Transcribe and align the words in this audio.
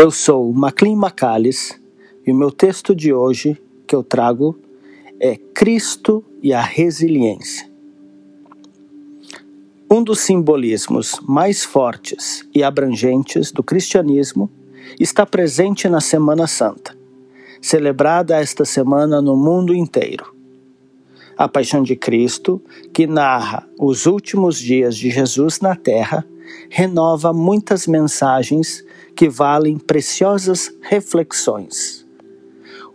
Eu 0.00 0.12
sou 0.12 0.52
Maclean 0.52 0.94
Macallis 0.94 1.76
e 2.24 2.30
o 2.30 2.34
meu 2.34 2.52
texto 2.52 2.94
de 2.94 3.12
hoje 3.12 3.60
que 3.84 3.96
eu 3.96 4.04
trago 4.04 4.56
é 5.18 5.34
Cristo 5.36 6.24
e 6.40 6.52
a 6.52 6.60
Resiliência. 6.62 7.68
Um 9.90 10.04
dos 10.04 10.20
simbolismos 10.20 11.18
mais 11.26 11.64
fortes 11.64 12.48
e 12.54 12.62
abrangentes 12.62 13.50
do 13.50 13.60
cristianismo 13.60 14.48
está 15.00 15.26
presente 15.26 15.88
na 15.88 16.00
Semana 16.00 16.46
Santa, 16.46 16.96
celebrada 17.60 18.40
esta 18.40 18.64
semana 18.64 19.20
no 19.20 19.36
mundo 19.36 19.74
inteiro. 19.74 20.32
A 21.36 21.48
Paixão 21.48 21.82
de 21.82 21.96
Cristo, 21.96 22.62
que 22.92 23.04
narra 23.04 23.68
os 23.76 24.06
últimos 24.06 24.60
dias 24.60 24.96
de 24.96 25.10
Jesus 25.10 25.58
na 25.58 25.74
Terra, 25.74 26.24
renova 26.70 27.32
muitas 27.32 27.86
mensagens 27.86 28.84
que 29.14 29.28
valem 29.28 29.78
preciosas 29.78 30.72
reflexões. 30.80 32.06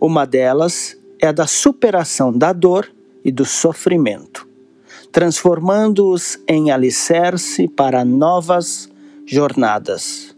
Uma 0.00 0.24
delas 0.24 0.96
é 1.20 1.26
a 1.26 1.32
da 1.32 1.46
superação 1.46 2.36
da 2.36 2.52
dor 2.52 2.90
e 3.24 3.32
do 3.32 3.44
sofrimento, 3.44 4.46
transformando-os 5.10 6.38
em 6.46 6.70
alicerce 6.70 7.66
para 7.68 8.04
novas 8.04 8.90
jornadas. 9.26 10.36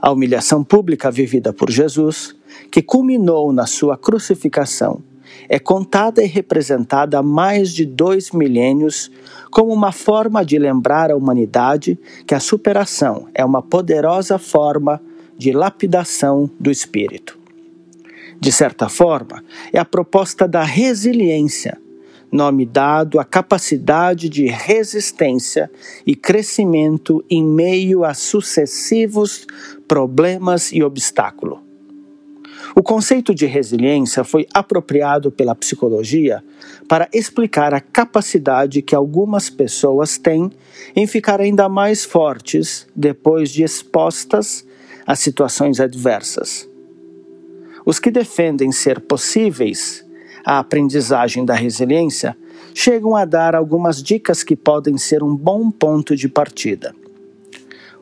A 0.00 0.10
humilhação 0.10 0.62
pública 0.62 1.10
vivida 1.10 1.52
por 1.52 1.70
Jesus, 1.70 2.34
que 2.70 2.82
culminou 2.82 3.52
na 3.52 3.66
sua 3.66 3.96
crucificação, 3.96 5.02
é 5.48 5.58
contada 5.58 6.22
e 6.22 6.26
representada 6.26 7.18
há 7.18 7.22
mais 7.22 7.72
de 7.72 7.84
dois 7.84 8.30
milênios 8.30 9.10
como 9.50 9.72
uma 9.72 9.92
forma 9.92 10.44
de 10.44 10.58
lembrar 10.58 11.10
à 11.10 11.16
humanidade 11.16 11.98
que 12.26 12.34
a 12.34 12.40
superação 12.40 13.28
é 13.34 13.44
uma 13.44 13.62
poderosa 13.62 14.38
forma 14.38 15.00
de 15.36 15.52
lapidação 15.52 16.50
do 16.58 16.70
espírito. 16.70 17.38
De 18.40 18.52
certa 18.52 18.88
forma, 18.88 19.42
é 19.72 19.78
a 19.78 19.84
proposta 19.84 20.46
da 20.46 20.62
resiliência, 20.62 21.80
nome 22.30 22.66
dado 22.66 23.20
à 23.20 23.24
capacidade 23.24 24.28
de 24.28 24.46
resistência 24.46 25.70
e 26.04 26.16
crescimento 26.16 27.24
em 27.30 27.44
meio 27.44 28.04
a 28.04 28.12
sucessivos 28.12 29.46
problemas 29.86 30.72
e 30.72 30.82
obstáculos. 30.82 31.63
O 32.76 32.82
conceito 32.82 33.32
de 33.32 33.46
resiliência 33.46 34.24
foi 34.24 34.48
apropriado 34.52 35.30
pela 35.30 35.54
psicologia 35.54 36.42
para 36.88 37.08
explicar 37.12 37.72
a 37.72 37.80
capacidade 37.80 38.82
que 38.82 38.96
algumas 38.96 39.48
pessoas 39.48 40.18
têm 40.18 40.50
em 40.96 41.06
ficar 41.06 41.40
ainda 41.40 41.68
mais 41.68 42.04
fortes 42.04 42.84
depois 42.94 43.50
de 43.50 43.62
expostas 43.62 44.66
a 45.06 45.14
situações 45.14 45.78
adversas. 45.78 46.68
Os 47.86 48.00
que 48.00 48.10
defendem 48.10 48.72
ser 48.72 49.00
possíveis 49.00 50.04
a 50.44 50.58
aprendizagem 50.58 51.44
da 51.44 51.54
resiliência 51.54 52.36
chegam 52.74 53.14
a 53.14 53.24
dar 53.24 53.54
algumas 53.54 54.02
dicas 54.02 54.42
que 54.42 54.56
podem 54.56 54.98
ser 54.98 55.22
um 55.22 55.36
bom 55.36 55.70
ponto 55.70 56.16
de 56.16 56.28
partida. 56.28 56.92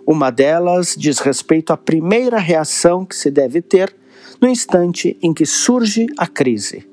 Uma 0.06 0.30
delas 0.30 0.96
diz 0.98 1.18
respeito 1.18 1.74
à 1.74 1.76
primeira 1.76 2.38
reação 2.38 3.04
que 3.04 3.14
se 3.14 3.30
deve 3.30 3.60
ter 3.60 3.94
no 4.40 4.48
instante 4.48 5.16
em 5.22 5.32
que 5.32 5.46
surge 5.46 6.06
a 6.16 6.26
crise. 6.26 6.86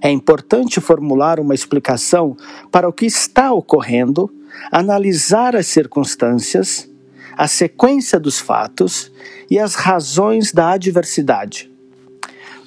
É 0.00 0.10
importante 0.10 0.80
formular 0.80 1.40
uma 1.40 1.54
explicação 1.54 2.36
para 2.70 2.88
o 2.88 2.92
que 2.92 3.06
está 3.06 3.52
ocorrendo, 3.52 4.32
analisar 4.70 5.56
as 5.56 5.66
circunstâncias, 5.66 6.88
a 7.36 7.46
sequência 7.48 8.18
dos 8.18 8.38
fatos 8.38 9.12
e 9.50 9.58
as 9.58 9.74
razões 9.74 10.52
da 10.52 10.70
adversidade. 10.70 11.70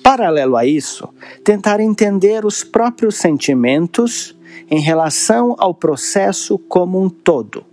Paralelo 0.03 0.55
a 0.55 0.65
isso, 0.65 1.07
tentar 1.43 1.79
entender 1.79 2.45
os 2.45 2.63
próprios 2.63 3.15
sentimentos 3.15 4.35
em 4.69 4.79
relação 4.79 5.55
ao 5.57 5.73
processo 5.73 6.57
como 6.57 7.01
um 7.01 7.09
todo. 7.09 7.65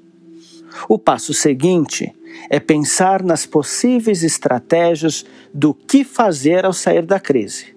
O 0.88 0.98
passo 0.98 1.32
seguinte 1.32 2.14
é 2.48 2.60
pensar 2.60 3.22
nas 3.22 3.46
possíveis 3.46 4.22
estratégias 4.22 5.24
do 5.52 5.74
que 5.74 6.04
fazer 6.04 6.64
ao 6.64 6.72
sair 6.72 7.04
da 7.04 7.18
crise. 7.18 7.74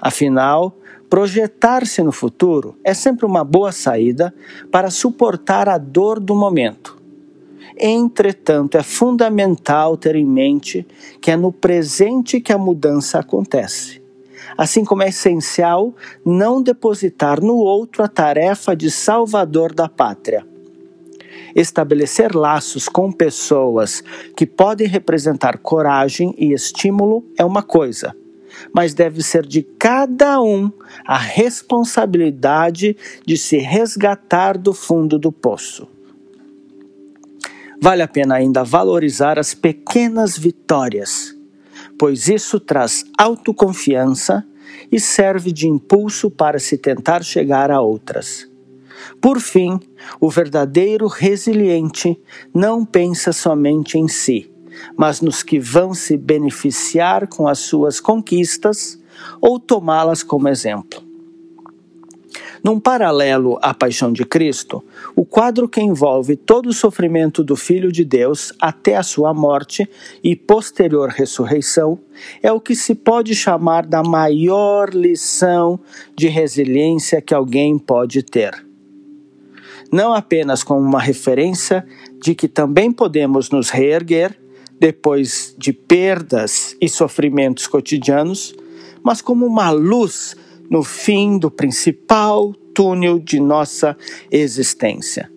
Afinal, 0.00 0.76
projetar-se 1.08 2.02
no 2.02 2.12
futuro 2.12 2.76
é 2.82 2.94
sempre 2.94 3.24
uma 3.24 3.44
boa 3.44 3.72
saída 3.72 4.34
para 4.70 4.90
suportar 4.90 5.68
a 5.68 5.78
dor 5.78 6.18
do 6.18 6.34
momento. 6.34 7.00
Entretanto, 7.78 8.76
é 8.76 8.82
fundamental 8.82 9.96
ter 9.96 10.16
em 10.16 10.26
mente 10.26 10.86
que 11.20 11.30
é 11.30 11.36
no 11.36 11.52
presente 11.52 12.40
que 12.40 12.52
a 12.52 12.58
mudança 12.58 13.18
acontece. 13.18 14.02
Assim 14.56 14.84
como 14.84 15.02
é 15.02 15.08
essencial 15.08 15.94
não 16.24 16.62
depositar 16.62 17.40
no 17.40 17.54
outro 17.54 18.02
a 18.02 18.08
tarefa 18.08 18.76
de 18.76 18.90
salvador 18.90 19.72
da 19.72 19.88
pátria 19.88 20.51
Estabelecer 21.54 22.34
laços 22.34 22.88
com 22.88 23.12
pessoas 23.12 24.02
que 24.36 24.46
podem 24.46 24.86
representar 24.86 25.58
coragem 25.58 26.34
e 26.38 26.52
estímulo 26.52 27.24
é 27.36 27.44
uma 27.44 27.62
coisa, 27.62 28.14
mas 28.74 28.94
deve 28.94 29.22
ser 29.22 29.46
de 29.46 29.62
cada 29.62 30.40
um 30.40 30.70
a 31.04 31.18
responsabilidade 31.18 32.96
de 33.26 33.36
se 33.36 33.58
resgatar 33.58 34.56
do 34.56 34.72
fundo 34.72 35.18
do 35.18 35.30
poço. 35.30 35.88
Vale 37.80 38.02
a 38.02 38.08
pena 38.08 38.36
ainda 38.36 38.62
valorizar 38.62 39.38
as 39.38 39.54
pequenas 39.54 40.38
vitórias, 40.38 41.36
pois 41.98 42.28
isso 42.28 42.60
traz 42.60 43.04
autoconfiança 43.18 44.46
e 44.90 45.00
serve 45.00 45.52
de 45.52 45.66
impulso 45.66 46.30
para 46.30 46.58
se 46.58 46.78
tentar 46.78 47.24
chegar 47.24 47.70
a 47.72 47.80
outras. 47.80 48.51
Por 49.20 49.40
fim, 49.40 49.78
o 50.20 50.30
verdadeiro 50.30 51.06
resiliente 51.06 52.20
não 52.54 52.84
pensa 52.84 53.32
somente 53.32 53.98
em 53.98 54.08
si, 54.08 54.50
mas 54.96 55.20
nos 55.20 55.42
que 55.42 55.58
vão 55.58 55.94
se 55.94 56.16
beneficiar 56.16 57.26
com 57.28 57.46
as 57.46 57.58
suas 57.60 58.00
conquistas 58.00 58.98
ou 59.40 59.58
tomá-las 59.58 60.22
como 60.22 60.48
exemplo. 60.48 61.12
Num 62.62 62.78
paralelo 62.78 63.58
à 63.60 63.74
paixão 63.74 64.12
de 64.12 64.24
Cristo, 64.24 64.84
o 65.16 65.24
quadro 65.24 65.68
que 65.68 65.80
envolve 65.80 66.36
todo 66.36 66.68
o 66.68 66.72
sofrimento 66.72 67.42
do 67.42 67.56
Filho 67.56 67.90
de 67.90 68.04
Deus 68.04 68.52
até 68.60 68.96
a 68.96 69.02
sua 69.02 69.34
morte 69.34 69.88
e 70.22 70.36
posterior 70.36 71.08
ressurreição 71.08 71.98
é 72.40 72.52
o 72.52 72.60
que 72.60 72.76
se 72.76 72.94
pode 72.94 73.34
chamar 73.34 73.84
da 73.84 74.04
maior 74.04 74.90
lição 74.90 75.80
de 76.16 76.28
resiliência 76.28 77.20
que 77.20 77.34
alguém 77.34 77.76
pode 77.76 78.22
ter 78.22 78.71
não 79.90 80.14
apenas 80.14 80.62
como 80.62 80.80
uma 80.80 81.00
referência 81.00 81.86
de 82.20 82.34
que 82.34 82.48
também 82.48 82.92
podemos 82.92 83.50
nos 83.50 83.70
reerguer 83.70 84.38
depois 84.78 85.54
de 85.58 85.72
perdas 85.72 86.76
e 86.80 86.88
sofrimentos 86.88 87.66
cotidianos, 87.66 88.54
mas 89.02 89.22
como 89.22 89.46
uma 89.46 89.70
luz 89.70 90.36
no 90.68 90.82
fim 90.82 91.38
do 91.38 91.50
principal 91.50 92.52
túnel 92.74 93.18
de 93.18 93.38
nossa 93.38 93.96
existência. 94.30 95.30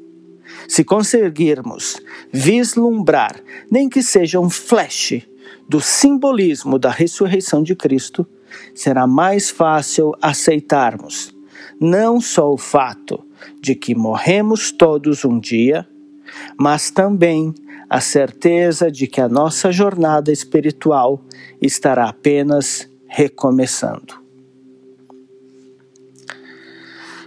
Se 0.68 0.84
conseguirmos 0.84 2.02
vislumbrar, 2.32 3.40
nem 3.70 3.88
que 3.88 4.02
seja 4.02 4.40
um 4.40 4.50
flash, 4.50 5.22
do 5.68 5.82
simbolismo 5.82 6.80
da 6.80 6.90
ressurreição 6.90 7.62
de 7.62 7.76
Cristo, 7.76 8.26
será 8.74 9.06
mais 9.06 9.50
fácil 9.50 10.14
aceitarmos 10.22 11.35
não 11.80 12.20
só 12.20 12.52
o 12.52 12.58
fato 12.58 13.24
de 13.62 13.76
que 13.76 13.96
morremos 13.96 14.72
todos 14.72 15.26
um 15.26 15.40
dia, 15.40 15.88
mas 16.58 16.90
também 16.90 17.54
a 17.90 18.02
certeza 18.02 18.92
de 18.92 19.08
que 19.08 19.22
a 19.22 19.30
nossa 19.30 19.72
jornada 19.72 20.32
espiritual 20.32 21.22
estará 21.62 22.10
apenas 22.10 22.90
recomeçando. 23.08 24.26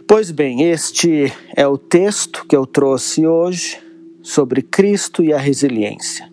Pois 0.06 0.30
bem, 0.30 0.62
este 0.62 1.32
é 1.54 1.66
o 1.66 1.76
texto 1.76 2.46
que 2.46 2.56
eu 2.56 2.66
trouxe 2.66 3.26
hoje 3.26 3.78
sobre 4.22 4.62
Cristo 4.62 5.22
e 5.22 5.32
a 5.32 5.38
resiliência. 5.38 6.30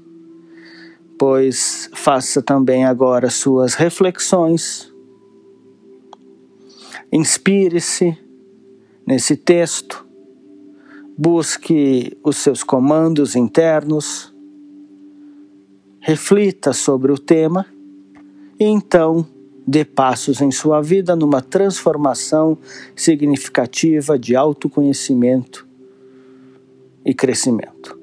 Pois 1.19 1.89
faça 1.93 2.41
também 2.41 2.85
agora 2.85 3.29
suas 3.29 3.73
reflexões, 3.73 4.91
inspire-se 7.15 8.17
nesse 9.07 9.37
texto, 9.37 10.05
busque 11.17 12.17
os 12.21 12.35
seus 12.35 12.61
comandos 12.61 13.37
internos, 13.37 14.35
reflita 16.01 16.73
sobre 16.73 17.13
o 17.13 17.17
tema 17.17 17.65
e 18.59 18.65
então 18.65 19.25
dê 19.65 19.85
passos 19.85 20.41
em 20.41 20.51
sua 20.51 20.81
vida 20.81 21.15
numa 21.15 21.41
transformação 21.41 22.57
significativa 22.93 24.19
de 24.19 24.35
autoconhecimento 24.35 25.65
e 27.05 27.13
crescimento. 27.13 27.97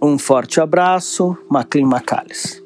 Um 0.00 0.18
forte 0.18 0.60
abraço, 0.60 1.34
Maclean 1.48 1.86
Macales. 1.86 2.65